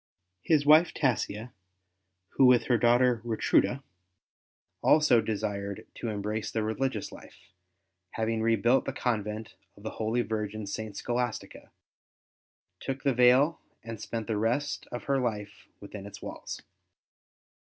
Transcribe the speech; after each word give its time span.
His 0.41 0.65
wife 0.65 0.95
Tassia, 0.95 1.51
who 2.29 2.47
with 2.47 2.63
her 2.63 2.77
daughter 2.79 3.21
Ratruda 3.23 3.83
also 4.81 5.21
desired 5.21 5.85
to 5.93 6.07
embrace 6.09 6.49
the 6.49 6.63
religious 6.63 7.11
life, 7.11 7.51
having 8.13 8.41
rebuilt 8.41 8.85
the 8.85 8.93
convent 8.93 9.53
of 9.77 9.83
the 9.83 9.91
holy 10.01 10.23
virgin 10.23 10.65
St. 10.65 10.97
Scholastica, 10.97 11.69
took 12.79 13.03
the 13.03 13.13
veil 13.13 13.61
and 13.83 14.01
spent 14.01 14.25
the 14.25 14.37
rest 14.39 14.87
of 14.91 15.03
her 15.03 15.19
life 15.19 15.67
within 15.79 16.07
its 16.07 16.19
walls. 16.19 16.63